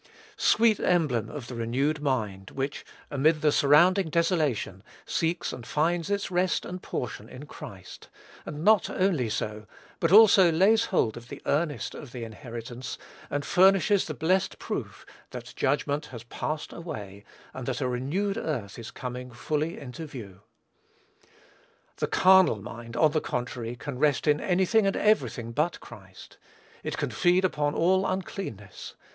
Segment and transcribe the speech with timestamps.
[0.37, 6.31] Sweet emblem of the renewed mind, which, amid the surrounding desolation, seeks and finds its
[6.31, 8.09] rest and portion in Christ;
[8.43, 9.67] and not only so,
[9.99, 12.97] but also lays hold of the earnest of the inheritance,
[13.29, 17.23] and furnishes the blessed proof, that judgment has passed away,
[17.53, 20.41] and that a renewed earth is coming fully into view.
[21.97, 25.79] The carnal mind, on the contrary, can rest in any thing and every thing but
[25.79, 26.39] Christ.
[26.83, 28.95] It can feed upon all uncleanness.